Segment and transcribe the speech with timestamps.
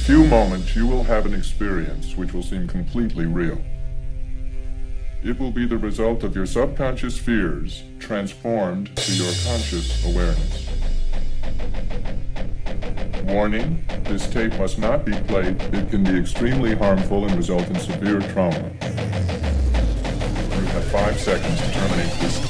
[0.00, 3.60] few moments, you will have an experience which will seem completely real.
[5.22, 10.68] It will be the result of your subconscious fears transformed to your conscious awareness.
[13.24, 15.60] Warning, this tape must not be played.
[15.74, 18.70] It can be extremely harmful and result in severe trauma.
[20.50, 22.49] You have five seconds to terminate this